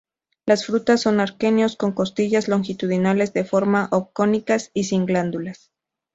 [0.47, 5.69] Las frutas son aquenios con costillas longitudinales de forma ob-cónicas y sin glándulas.